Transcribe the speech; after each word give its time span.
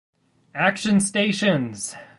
Action 0.55 0.99
Stations! 0.99 1.95